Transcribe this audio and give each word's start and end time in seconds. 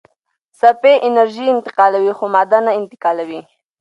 څپې 0.59 0.93
انرژي 1.07 1.45
انتقالوي 1.55 2.13
خو 2.17 2.25
ماده 2.35 2.59
نه 2.65 2.71
انتقالوي. 2.79 3.41